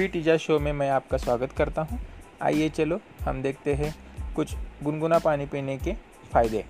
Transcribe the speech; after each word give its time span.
Fit 0.00 0.14
ईजा 0.16 0.36
show 0.36 0.58
में 0.58 0.72
मैं 0.72 0.88
आपका 0.90 1.16
स्वागत 1.16 1.52
करता 1.52 1.82
हूँ। 1.82 1.98
आइए 2.42 2.68
चलो, 2.68 2.98
हम 3.24 3.40
देखते 3.42 3.72
हैं 3.74 3.94
कुछ 4.34 4.54
गुनगुना 4.82 5.18
पानी 5.18 5.46
पीने 5.46 5.76
के 5.78 5.92
फ़ायदे। 6.32 6.64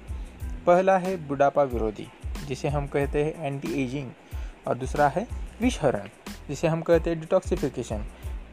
पहला 0.67 0.97
है 0.99 1.17
बुढ़ापा 1.29 1.63
विरोधी, 1.65 2.07
जिसे 2.47 2.69
हम 2.69 2.87
कहते 2.87 3.23
हैं 3.25 3.47
एंटी 3.47 3.73
एजिंग 3.85 4.11
और 4.67 4.79
दूसरा 4.79 5.09
है 5.09 5.27
विषहरण, 5.61 6.09
जिसे 6.49 6.69
हम 6.69 6.83
कहते 6.83 7.11
हैं 7.11 7.21
डिटॉक्सिफिकेशन 7.21 8.05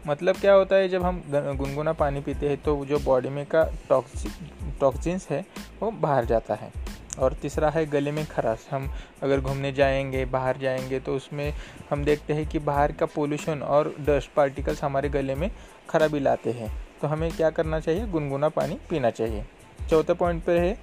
मतलब 0.07 0.36
क्या 0.36 0.54
होता 0.54 0.75
है, 0.75 0.89
जब 0.89 1.04
हम 1.04 1.23
गुनगुना 1.30 1.94
पानी 1.94 2.21
पीते 2.21 2.50
हैं 2.50 2.57
तो 2.57 2.84
जो 2.86 3.00
बॉडी 3.00 3.30
में 3.30 3.46
का 3.46 3.64
टॉक्सिन्स 3.89 5.28
है, 5.30 5.46
वो 5.82 5.91
बाहर 5.91 6.25
जाता 6.25 6.55
है। 6.55 6.71
और 7.20 7.34
तीसरा 7.34 7.70
है 7.70 7.86
गले 7.86 8.11
में 8.11 8.25
खराश। 8.25 8.68
हम 8.71 8.89
अगर 9.23 9.41
घूमने 9.41 9.71
जाएँगे, 9.71 10.25
बाहर 10.25 10.57
जाएँगे 10.57 11.00
तो 11.00 11.15
उसमें 11.15 11.54
हम 11.89 12.04
देखते 12.04 12.33
हैं 12.33 12.47
कि 12.47 12.59
बाहर 12.59 12.92
का 12.92 13.05
पोल्यूशन 13.05 13.61
और 13.61 13.93
डस्ट 14.00 14.32
पार्टिकल्स 14.33 14.83
हमारे 14.83 15.09
गले 15.09 15.36
में 15.36 15.50
खराबी 15.89 16.19
लाते 16.19 16.51
हैं। 16.51 16.71
तो 17.01 17.07
हमें 17.07 17.32
क्या 17.32 17.50
करना 17.50 17.79
चाहिए? 17.79 18.06
गुनगुना 18.06 18.50
पानी 18.50 18.79
पीना 18.89 19.09
चाहिए। 19.09 19.45
चौथे 19.89 20.14
पॉइंट 20.14 20.43
पर 20.43 20.57
है 20.57 20.78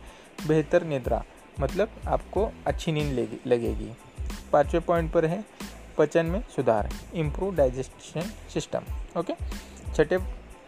बेहतर 0.48 0.84
निद्रा 0.84 1.22
मतलब 1.60 1.88
आपको 2.08 2.50
अच्छी 2.66 2.92
नींद 2.92 3.38
लगेगी। 3.46 3.92
पाँचवें 4.52 4.82
पॉइंट 4.82 5.12
पर 5.12 5.24
है 5.24 5.44
पचन 5.98 6.26
में 6.26 6.42
सुधार 6.56 6.88
इम्प्रूव 7.14 7.54
डाइजेशन 7.54 8.30
सिस्टम 8.52 8.84
ओके 9.18 9.34
छठे 9.94 10.18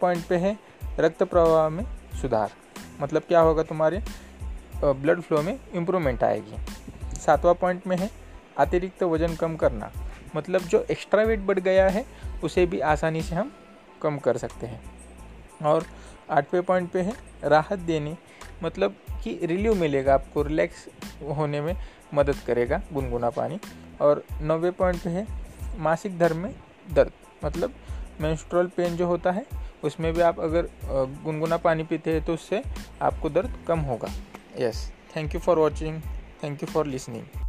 पॉइंट 0.01 0.25
पे 0.25 0.35
है 0.35 0.57
रक्त 0.99 1.23
प्रवाह 1.23 1.67
में 1.69 1.83
सुधार 2.21 2.51
मतलब 3.01 3.21
क्या 3.21 3.39
होगा 3.39 3.63
तुम्हारे? 3.63 4.01
ब्लड 4.83 5.21
फ्लो 5.21 5.41
में 5.41 5.59
इम्प्रूवमेंट 5.73 6.23
आएगी। 6.23 6.55
सातवां 7.19 7.55
पॉइंट 7.55 7.87
में 7.87 7.97
है, 7.97 8.09
अतिरिक्त 8.57 9.03
वज़न 9.03 9.35
कम 9.35 9.55
करना। 9.55 9.91
मतलब 10.35 10.61
जो 10.61 10.85
एक्स्ट्रा 10.91 11.23
वेट 11.23 11.39
बढ़ 11.39 11.59
गया 11.59 11.89
है, 11.89 12.05
उसे 12.43 12.65
भी 12.65 12.79
आसानी 12.79 13.21
से 13.21 13.35
हम 13.35 13.51
कम 14.01 14.17
कर 14.17 14.37
सकते 14.37 14.67
हैं। 14.67 14.81
और 15.65 15.85
आठवें 16.31 16.63
पॉइंट 16.63 16.91
पे 16.91 17.01
है, 17.01 17.13
राहत 17.43 17.79
देने 17.79 18.17
मतलब 18.63 18.95
कि 19.23 19.39
रिलीव 19.43 19.75
मिलेगा 19.75 20.13
आपको 20.13 20.43
रिलैक्स 20.43 20.87
होने 21.37 21.61
में 21.61 21.75
मदद 22.13 22.35
करेगा, 22.47 22.81
गुनगुना 22.93 23.29
पानी। 23.29 23.59
और 24.01 24.23
नौवे 24.41 24.71
पॉइंट 24.71 25.03
पे 25.03 25.09
है, 25.09 25.27
मासिक 25.77 26.17
धर्म 26.19 26.37
में 26.37 26.55
दर्द। 26.93 27.11
मतलब 27.45 27.73
मेंस्ट्रुअल 28.21 28.67
पेन 28.67 28.95
जो 28.95 29.07
होता 29.07 29.31
है, 29.31 29.45
उसमें 29.83 30.13
भी 30.13 30.21
आप 30.21 30.39
अगर 30.39 30.69
गुनगुना 31.23 31.57
पानी 31.57 31.83
पीते 31.83 32.13
हैं 32.13 32.25
तो 32.25 32.33
उससे 32.33 32.63
आपको 33.01 33.29
दर्द 33.29 33.57
कम 33.67 33.79
होगा। 33.79 34.07
Yes. 34.57 34.91
Thank 35.09 35.33
you 35.33 35.39
for 35.39 35.55
watching. 35.55 36.01
Thank 36.39 36.61
you 36.61 36.67
for 36.67 36.83
listening 36.85 37.46